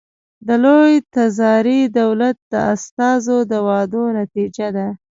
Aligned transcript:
د 0.47 0.49
لوی 0.63 0.93
تزاري 1.13 1.81
دولت 1.99 2.37
د 2.51 2.53
استازو 2.73 3.37
د 3.51 3.53
وعدو 3.67 4.03
نتیجه 4.19 4.67
ده. 4.75 4.87